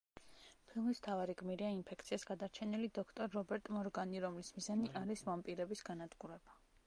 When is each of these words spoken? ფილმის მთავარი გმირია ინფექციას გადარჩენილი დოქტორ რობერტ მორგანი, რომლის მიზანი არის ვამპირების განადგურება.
ფილმის 0.69 0.99
მთავარი 1.01 1.35
გმირია 1.41 1.67
ინფექციას 1.73 2.25
გადარჩენილი 2.29 2.89
დოქტორ 2.97 3.31
რობერტ 3.39 3.71
მორგანი, 3.77 4.21
რომლის 4.25 4.51
მიზანი 4.57 4.91
არის 5.03 5.25
ვამპირების 5.31 5.89
განადგურება. 5.91 6.61